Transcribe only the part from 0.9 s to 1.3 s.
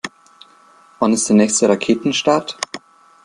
Wann ist